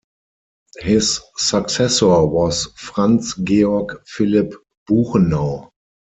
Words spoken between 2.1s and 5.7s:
was Franz Georg Philipp Buchenau.